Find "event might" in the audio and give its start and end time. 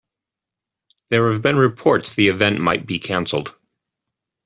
2.29-2.87